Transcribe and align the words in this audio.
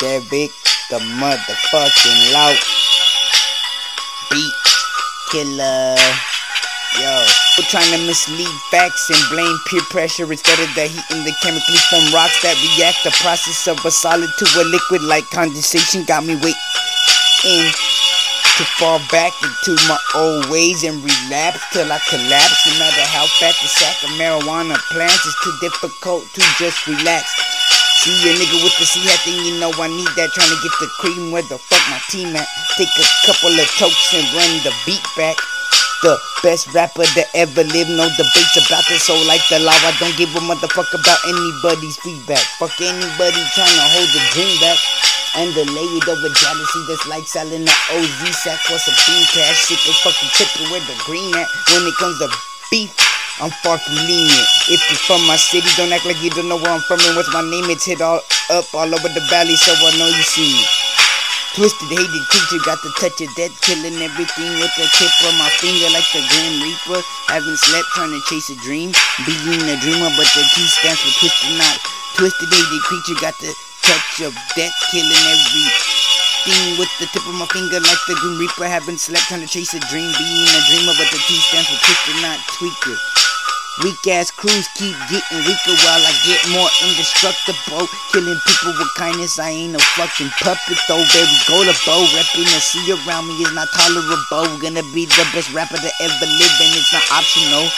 that 0.00 0.26
big, 0.30 0.50
the 0.90 0.98
motherfucking 1.16 2.32
loud 2.32 2.56
beat 4.30 4.54
killer. 5.32 5.96
Yo, 7.00 7.12
we're 7.56 7.68
trying 7.68 7.92
to 7.92 8.00
mislead 8.06 8.48
facts 8.70 9.10
and 9.10 9.20
blame 9.28 9.56
peer 9.68 9.80
pressure 9.88 10.30
instead 10.30 10.58
of 10.60 10.68
the 10.74 10.88
heat 10.88 11.04
and 11.10 11.26
the 11.26 11.32
chemically 11.42 11.80
formed 11.88 12.12
rocks 12.12 12.40
that 12.42 12.56
react. 12.76 13.04
The 13.04 13.12
process 13.20 13.68
of 13.68 13.84
a 13.84 13.90
solid 13.90 14.30
to 14.38 14.44
a 14.60 14.64
liquid 14.64 15.02
like 15.02 15.28
condensation 15.30 16.04
got 16.04 16.24
me 16.24 16.36
waiting 16.36 17.68
to 18.56 18.64
fall 18.80 19.00
back 19.12 19.32
into 19.44 19.76
my 19.88 20.00
old 20.14 20.48
ways 20.48 20.84
and 20.84 20.96
relapse 21.04 21.60
till 21.72 21.92
I 21.92 22.00
collapse. 22.08 22.64
No 22.64 22.78
matter 22.80 23.04
how 23.12 23.28
fat 23.40 23.52
the 23.60 23.68
sack 23.68 23.96
of 24.04 24.10
marijuana 24.16 24.76
plants, 24.92 25.20
it's 25.26 25.44
too 25.44 25.56
difficult 25.60 26.24
to 26.32 26.40
just 26.56 26.86
relax. 26.86 27.45
See 28.06 28.30
a 28.30 28.38
nigga 28.38 28.62
with 28.62 28.78
the 28.78 28.86
C 28.86 29.02
hat, 29.02 29.18
then 29.26 29.34
you 29.42 29.58
know 29.58 29.74
I 29.82 29.90
need 29.90 30.06
that. 30.14 30.30
Trying 30.30 30.54
to 30.54 30.58
get 30.62 30.70
the 30.78 30.86
cream 31.02 31.34
where 31.34 31.42
the 31.50 31.58
fuck 31.58 31.82
my 31.90 31.98
team 32.06 32.38
at. 32.38 32.46
Take 32.78 32.94
a 33.02 33.06
couple 33.26 33.50
of 33.50 33.66
tokes 33.74 34.14
and 34.14 34.22
run 34.30 34.62
the 34.62 34.70
beat 34.86 35.02
back. 35.18 35.34
The 36.06 36.14
best 36.38 36.70
rapper 36.70 37.02
that 37.02 37.26
ever 37.34 37.66
lived, 37.66 37.90
no 37.90 38.06
debates 38.14 38.62
about 38.62 38.86
this. 38.86 39.10
So 39.10 39.18
like 39.26 39.42
the 39.50 39.58
law, 39.58 39.74
I 39.74 39.90
don't 39.98 40.14
give 40.14 40.30
a 40.38 40.42
motherfucker 40.46 41.02
about 41.02 41.18
anybody's 41.26 41.98
feedback. 41.98 42.46
Fuck 42.62 42.78
anybody 42.78 43.42
trying 43.58 43.74
to 43.74 43.86
hold 43.98 44.10
the 44.14 44.22
dream 44.38 44.54
back. 44.62 44.78
And 45.42 45.50
the 45.58 45.66
layered 45.66 46.06
over 46.06 46.30
jealousy 46.30 46.80
that's 46.86 47.10
like 47.10 47.26
selling 47.26 47.66
the 47.66 47.76
OZ 47.90 48.22
sack 48.38 48.62
for 48.70 48.78
some 48.78 48.94
bean 49.02 49.26
cash. 49.34 49.66
Sick 49.66 49.82
of 49.82 49.98
fucking 50.06 50.30
tripping 50.30 50.70
where 50.70 50.86
the 50.86 50.94
green 51.02 51.34
at. 51.34 51.50
When 51.74 51.82
it 51.82 51.98
comes 51.98 52.22
to 52.22 52.30
beef, 52.70 52.94
I'm 53.36 53.52
far 53.60 53.76
from 53.76 54.00
lenient. 54.08 54.48
If 54.72 54.80
you're 54.88 55.04
from 55.04 55.20
my 55.28 55.36
city, 55.36 55.68
don't 55.76 55.92
act 55.92 56.08
like 56.08 56.16
you 56.24 56.32
don't 56.32 56.48
know 56.48 56.56
where 56.56 56.72
I'm 56.72 56.80
from 56.88 56.96
and 57.04 57.20
what's 57.20 57.28
my 57.36 57.44
name. 57.44 57.68
It's 57.68 57.84
hit 57.84 58.00
all 58.00 58.24
up 58.48 58.64
all 58.72 58.88
over 58.88 59.08
the 59.12 59.20
valley, 59.28 59.56
so 59.60 59.76
I 59.76 59.92
know 60.00 60.08
you 60.08 60.24
see 60.24 60.56
me. 60.56 60.64
Twisted, 61.52 61.92
hated 61.92 62.24
creature, 62.32 62.64
got 62.64 62.80
the 62.80 62.88
touch 62.96 63.20
of 63.20 63.28
death, 63.36 63.52
killing 63.60 64.00
everything 64.00 64.56
with 64.56 64.72
the 64.80 64.88
tip 64.96 65.12
of 65.28 65.36
my 65.36 65.52
finger 65.60 65.84
like 65.92 66.08
the 66.16 66.24
Grim 66.32 66.64
Reaper. 66.64 67.00
Haven't 67.28 67.60
slept, 67.60 67.88
trying 67.92 68.16
to 68.16 68.20
chase 68.24 68.48
a 68.48 68.56
dream. 68.64 68.96
Being 69.28 69.68
a 69.68 69.76
dreamer, 69.84 70.08
but 70.16 70.28
the 70.32 70.40
T 70.56 70.64
stands 70.64 71.00
for 71.04 71.12
twisted, 71.20 71.60
not 71.60 71.76
twisted, 72.16 72.48
hated 72.48 72.82
creature, 72.88 73.20
got 73.20 73.36
the 73.44 73.52
touch 73.84 74.24
of 74.24 74.32
death, 74.56 74.72
killing 74.88 75.12
everything 75.12 76.80
with 76.80 76.92
the 77.04 77.08
tip 77.12 77.24
of 77.28 77.36
my 77.36 77.44
finger 77.52 77.84
like 77.84 78.00
the 78.08 78.16
Grim 78.16 78.40
Reaper. 78.40 78.64
Haven't 78.64 78.96
slept, 78.96 79.28
trying 79.28 79.44
to 79.44 79.48
chase 79.48 79.76
a 79.76 79.80
dream. 79.92 80.08
Being 80.16 80.48
a 80.48 80.60
dreamer, 80.72 80.96
but 80.96 81.12
the 81.12 81.20
T 81.20 81.36
stands 81.52 81.68
for 81.68 81.76
twisted, 81.84 82.16
not 82.24 82.40
tweaker. 82.56 82.96
Weak 83.84 84.06
ass 84.08 84.30
crews 84.30 84.68
keep 84.72 84.96
getting 85.12 85.44
weaker 85.44 85.76
while 85.84 86.00
I 86.00 86.12
get 86.24 86.40
more 86.48 86.70
indestructible. 86.80 87.84
Killing 88.08 88.40
people 88.48 88.72
with 88.72 88.88
kindness, 88.96 89.38
I 89.38 89.50
ain't 89.50 89.72
no 89.74 89.78
fucking 90.00 90.32
puppet 90.40 90.80
though. 90.88 91.04
Baby, 91.12 91.36
Very 91.44 91.68
gullible, 91.76 92.08
repping 92.16 92.48
the 92.48 92.60
sea 92.64 92.88
around 92.96 93.28
me 93.28 93.36
is 93.36 93.52
not 93.52 93.68
tolerable. 93.76 94.56
Gonna 94.64 94.82
be 94.96 95.04
the 95.04 95.28
best 95.36 95.52
rapper 95.52 95.76
to 95.76 95.92
ever 96.00 96.24
live, 96.24 96.56
and 96.64 96.72
it's 96.72 96.92
not 96.92 97.04
optional. 97.12 97.68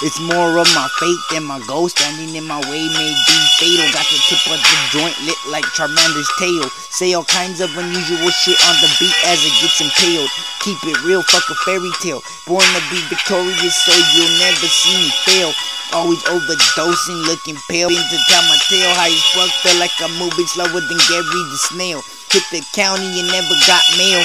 It's 0.00 0.16
more 0.16 0.56
of 0.56 0.64
my 0.72 0.88
fate 0.96 1.24
than 1.28 1.44
my 1.44 1.60
goal. 1.68 1.92
Standing 1.92 2.32
in 2.32 2.48
my 2.48 2.56
way 2.72 2.88
may 2.88 3.12
be 3.12 3.38
fatal. 3.60 3.84
Got 3.92 4.08
the 4.08 4.16
tip 4.32 4.40
of 4.48 4.56
the 4.56 4.76
joint 4.96 5.12
lit 5.28 5.36
like 5.52 5.68
Charmander's 5.76 6.30
tail. 6.40 6.64
Say 6.88 7.12
all 7.12 7.28
kinds 7.28 7.60
of 7.60 7.68
unusual 7.76 8.32
shit 8.32 8.56
on 8.64 8.80
the 8.80 8.88
beat 8.96 9.12
as 9.28 9.44
it 9.44 9.52
gets 9.60 9.76
impaled. 9.84 10.32
Keep 10.64 10.80
it 10.88 11.04
real, 11.04 11.20
fuck 11.28 11.44
a 11.52 11.56
fairy 11.68 11.92
tale. 12.00 12.24
Born 12.48 12.64
to 12.64 12.80
be 12.88 13.04
victorious, 13.12 13.76
so 13.84 13.92
you'll 14.16 14.40
never 14.40 14.68
see 14.72 14.96
me 14.96 15.12
fail. 15.28 15.52
Always 15.92 16.24
overdosing, 16.32 17.20
looking 17.28 17.60
pale. 17.68 17.92
Been 17.92 18.00
to 18.00 18.18
tell 18.32 18.44
my 18.48 18.56
tail 18.72 18.88
high 18.96 19.12
as 19.12 19.26
fuck, 19.36 19.52
feel 19.60 19.76
like 19.76 19.92
I'm 20.00 20.16
moving 20.16 20.48
slower 20.48 20.80
than 20.80 21.00
Gary 21.12 21.44
the 21.52 21.60
snail. 21.68 22.00
Hit 22.32 22.46
the 22.48 22.64
county 22.72 23.20
and 23.20 23.28
never 23.28 23.52
got 23.68 23.84
mail. 24.00 24.24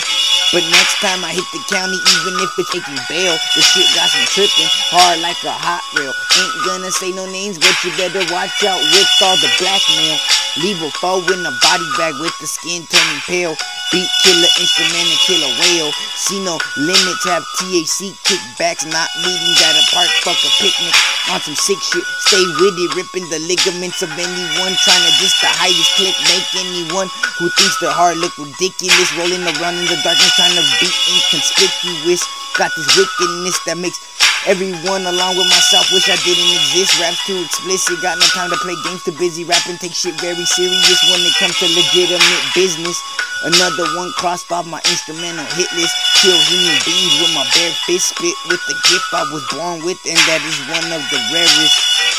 But 0.56 0.64
next 0.72 0.96
time 1.04 1.20
I 1.28 1.36
hit 1.36 1.44
the 1.52 1.60
county, 1.68 2.00
even 2.00 2.40
if 2.40 2.48
it's 2.56 2.72
taking 2.72 2.96
bail, 3.12 3.36
the 3.36 3.60
shit 3.60 3.84
got 3.92 4.08
some 4.08 4.24
tripping, 4.32 4.72
hard 4.88 5.20
like 5.20 5.36
a 5.44 5.52
hot 5.52 5.84
rail. 6.00 6.16
Ain't 6.16 6.56
gonna 6.64 6.92
say 6.96 7.12
no 7.12 7.28
names, 7.28 7.60
but 7.60 7.76
you 7.84 7.92
better 8.00 8.24
watch 8.32 8.64
out 8.64 8.80
with 8.80 9.12
all 9.20 9.36
the 9.44 9.52
blackmail. 9.60 10.16
Leave 10.56 10.80
a 10.80 10.90
foe 11.04 11.20
in 11.20 11.44
a 11.44 11.52
body 11.60 11.90
bag 12.00 12.16
with 12.24 12.32
the 12.40 12.48
skin 12.48 12.88
turning 12.88 13.22
pale. 13.28 13.56
Beat 13.92 14.08
killer, 14.24 14.52
instrument 14.56 15.04
and 15.04 15.22
kill 15.28 15.44
a 15.44 15.52
whale. 15.60 15.92
See 16.16 16.40
no 16.40 16.56
limits, 16.80 17.28
have 17.28 17.44
THC 17.60 18.16
kickbacks, 18.24 18.88
not 18.88 19.12
meetings 19.20 19.60
at 19.68 19.76
a 19.76 19.84
park, 19.92 20.08
fuck 20.24 20.40
a 20.40 20.52
picnic. 20.64 20.96
On 21.28 21.44
some 21.44 21.60
sick 21.60 21.76
shit, 21.92 22.08
stay 22.24 22.40
with 22.40 22.76
it, 22.80 22.92
ripping 22.96 23.28
the 23.28 23.44
ligaments 23.52 24.00
of 24.00 24.10
anyone 24.16 24.74
trying 24.80 25.04
to 25.04 25.14
diss 25.20 25.36
the 25.44 25.52
highest 25.52 25.92
click. 26.00 26.16
Make 26.32 26.48
anyone 26.56 27.12
who 27.36 27.52
thinks 27.60 27.76
the 27.84 27.92
hard 27.92 28.16
look 28.24 28.32
ridiculous, 28.40 29.12
rolling 29.20 29.44
around 29.60 29.76
in 29.76 29.92
the 29.92 30.00
darkness 30.08 30.40
trying 30.40 30.56
to 30.56 30.64
be 30.80 30.88
inconspicuous. 30.88 32.24
Got 32.56 32.72
this 32.80 32.88
wickedness 32.96 33.60
that 33.68 33.76
makes 33.76 34.00
everyone 34.48 35.06
along 35.06 35.38
with 35.38 35.50
myself 35.50 35.90
wish 35.92 36.10
I 36.10 36.18
didn't 36.22 36.54
exist. 36.54 36.98
Raps 37.02 37.20
too 37.26 37.38
explicit, 37.42 38.02
got 38.02 38.18
no 38.18 38.26
time 38.34 38.50
to 38.50 38.58
play 38.62 38.78
games, 38.86 39.04
too 39.04 39.14
busy 39.18 39.44
rapping. 39.44 39.78
Take 39.78 39.94
shit 39.94 40.14
very 40.22 40.46
serious 40.46 41.00
when 41.10 41.22
it 41.26 41.36
comes 41.38 41.58
to 41.60 41.68
legitimate 41.74 42.44
business. 42.54 42.98
Another 43.44 43.86
one 43.98 44.12
crossed 44.18 44.52
off 44.52 44.66
my 44.66 44.82
instrumental 44.90 45.46
hit 45.58 45.70
list. 45.74 45.94
Kill 46.22 46.38
human 46.50 46.78
beings 46.86 47.16
with 47.22 47.34
my 47.36 47.46
bare 47.54 47.76
fist, 47.86 48.16
spit 48.16 48.38
with 48.50 48.62
the 48.70 48.78
gift 48.90 49.10
I 49.14 49.26
was 49.34 49.44
born 49.54 49.84
with, 49.86 50.00
and 50.06 50.18
that 50.30 50.42
is 50.46 50.58
one 50.72 50.88
of 50.94 51.02
the 51.10 51.20
rarest. 51.34 52.15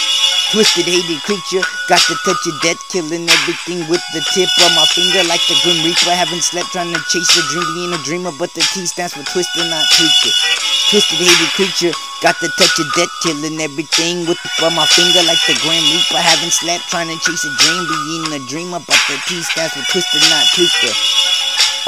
Twisted, 0.55 0.87
hated 0.87 1.19
creature, 1.27 1.59
got 1.91 1.99
the 2.07 2.15
touch 2.23 2.39
of 2.47 2.55
death, 2.63 2.79
killing 2.95 3.27
everything 3.27 3.83
with 3.91 3.99
the 4.15 4.23
tip 4.31 4.47
of 4.63 4.71
my 4.79 4.87
finger 4.95 5.27
like 5.27 5.43
the 5.51 5.59
Grim 5.67 5.83
Reaper. 5.83 6.15
Haven't 6.15 6.47
slept, 6.47 6.71
trying 6.71 6.95
to 6.95 7.03
chase 7.11 7.35
a 7.35 7.43
dream, 7.51 7.67
being 7.75 7.91
a 7.91 8.01
dreamer, 8.07 8.31
but 8.39 8.55
the 8.55 8.63
T 8.71 8.87
stands 8.87 9.19
for 9.19 9.27
twisted, 9.27 9.67
not 9.67 9.83
tweaker. 9.99 10.33
Twisted, 10.95 11.19
hated 11.19 11.51
creature, 11.59 11.91
got 12.23 12.39
the 12.39 12.47
touch 12.55 12.79
of 12.79 12.87
death, 12.95 13.11
killing 13.27 13.59
everything 13.59 14.23
with 14.31 14.39
the 14.39 14.51
tip 14.55 14.71
of 14.71 14.79
my 14.79 14.87
finger 14.95 15.19
like 15.27 15.43
the 15.51 15.59
Grim 15.67 15.83
Reaper. 15.83 16.23
Haven't 16.23 16.55
slept, 16.55 16.87
trying 16.95 17.11
to 17.11 17.19
chase 17.27 17.43
a 17.43 17.51
dream, 17.51 17.83
being 18.07 18.39
a 18.39 18.41
dreamer, 18.47 18.79
but 18.79 19.03
the 19.11 19.19
T 19.27 19.43
stands 19.43 19.75
for 19.75 19.83
twisted, 19.91 20.23
not 20.31 20.47
tweaker. 20.55 20.95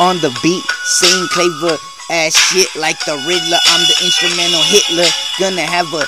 On 0.02 0.18
the 0.18 0.34
beat, 0.42 0.66
saying 0.98 1.30
clever 1.30 1.78
ass 2.10 2.34
shit 2.50 2.68
like 2.74 2.98
the 3.06 3.14
Riddler. 3.22 3.62
I'm 3.70 3.82
the 3.86 3.96
instrumental 4.02 4.66
Hitler, 4.66 5.06
gonna 5.38 5.62
have 5.62 5.86
a 5.94 6.02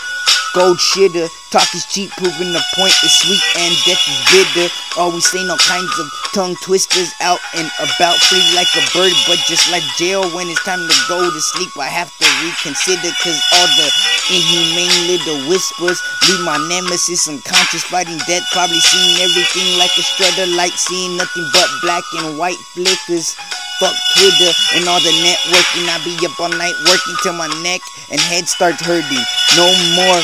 gold 0.54 0.78
shitter. 0.78 1.28
Talk 1.50 1.66
is 1.74 1.86
cheap, 1.86 2.10
proving 2.14 2.54
the 2.54 2.62
point 2.78 2.94
is 3.02 3.10
sweet 3.10 3.42
and 3.58 3.74
death 3.82 4.02
is 4.06 4.20
bitter. 4.30 4.70
Always 4.96 5.26
saying 5.26 5.50
all 5.50 5.58
kinds 5.58 5.90
of 5.98 6.06
tongue 6.30 6.54
twisters 6.62 7.10
out 7.20 7.42
and 7.58 7.66
about, 7.82 8.16
free 8.30 8.42
like 8.54 8.70
a 8.78 8.84
bird, 8.94 9.10
but 9.26 9.38
just 9.50 9.66
like 9.74 9.82
jail 9.98 10.22
when 10.30 10.46
it's 10.46 10.62
time 10.62 10.78
to 10.78 10.96
go 11.10 11.18
to 11.18 11.40
sleep. 11.54 11.74
I 11.74 11.90
have 11.90 12.14
to 12.22 12.26
reconsider, 12.46 13.10
cause 13.18 13.40
all 13.58 13.68
the 13.74 13.88
inhumane 14.30 15.10
little 15.10 15.50
whispers 15.50 15.98
leave 16.30 16.42
my 16.46 16.58
nemesis 16.70 17.26
unconscious, 17.26 17.82
fighting 17.82 18.18
death. 18.30 18.46
Probably 18.52 18.78
seeing 18.78 19.18
everything 19.26 19.78
like 19.78 19.94
a 19.98 20.02
strutter 20.06 20.46
light, 20.54 20.74
seeing 20.78 21.16
nothing 21.16 21.46
but 21.52 21.68
black 21.82 22.04
and 22.22 22.38
white 22.38 22.60
flickers. 22.74 23.34
Fuck 23.80 23.96
Twitter 24.12 24.52
and 24.76 24.84
all 24.92 25.00
the 25.00 25.14
networking. 25.24 25.88
I 25.88 25.96
be 26.04 26.12
up 26.28 26.38
all 26.38 26.52
night 26.52 26.76
working 26.84 27.16
till 27.22 27.32
my 27.32 27.48
neck 27.64 27.80
and 28.12 28.20
head 28.20 28.44
starts 28.46 28.84
hurting. 28.84 29.24
No 29.56 29.66
more 29.96 30.20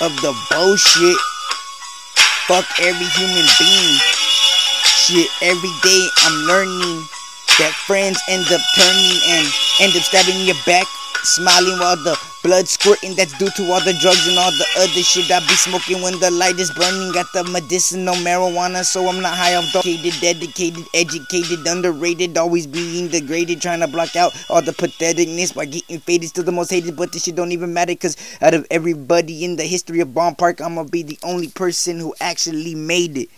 of 0.00 0.16
the 0.24 0.32
bullshit. 0.48 1.20
Fuck 2.48 2.64
every 2.80 3.04
human 3.20 3.44
being. 3.60 3.96
Shit, 4.96 5.28
every 5.42 5.72
day 5.84 6.08
I'm 6.24 6.48
learning 6.48 7.04
that 7.60 7.76
friends 7.84 8.16
end 8.28 8.48
up 8.48 8.64
turning 8.72 9.20
and 9.28 9.44
end 9.84 9.92
up 9.92 10.02
stabbing 10.02 10.40
your 10.48 10.56
back. 10.64 10.86
Smiling 11.24 11.78
while 11.78 11.96
the 11.96 12.16
blood 12.42 12.68
squirting 12.68 13.14
that's 13.14 13.36
due 13.38 13.50
to 13.50 13.70
all 13.70 13.80
the 13.80 13.92
drugs 14.00 14.26
and 14.28 14.38
all 14.38 14.50
the 14.50 14.66
other 14.78 15.02
shit 15.02 15.30
I 15.30 15.40
be 15.40 15.54
smoking 15.54 16.02
when 16.02 16.18
the 16.20 16.30
light 16.30 16.58
is 16.58 16.70
burning. 16.72 17.12
Got 17.12 17.32
the 17.32 17.44
medicinal 17.44 18.14
marijuana, 18.16 18.84
so 18.84 19.08
I'm 19.08 19.20
not 19.20 19.36
high 19.36 19.54
off 19.54 19.72
dedicated, 19.72 20.20
dedicated, 20.20 20.84
educated, 20.94 21.66
underrated, 21.66 22.38
always 22.38 22.66
being 22.66 23.08
degraded, 23.08 23.60
trying 23.60 23.80
to 23.80 23.88
block 23.88 24.16
out 24.16 24.32
all 24.48 24.62
the 24.62 24.72
patheticness 24.72 25.54
by 25.54 25.64
getting 25.64 26.00
faded. 26.00 26.28
Still 26.28 26.44
the 26.44 26.52
most 26.52 26.70
hated, 26.70 26.96
but 26.96 27.12
this 27.12 27.24
shit 27.24 27.34
don't 27.34 27.52
even 27.52 27.72
matter, 27.72 27.94
cause 27.94 28.16
out 28.40 28.54
of 28.54 28.66
everybody 28.70 29.44
in 29.44 29.56
the 29.56 29.64
history 29.64 30.00
of 30.00 30.14
Bomb 30.14 30.36
Park, 30.36 30.60
I'ma 30.60 30.84
be 30.84 31.02
the 31.02 31.18
only 31.22 31.48
person 31.48 31.98
who 31.98 32.14
actually 32.20 32.74
made 32.74 33.16
it. 33.16 33.28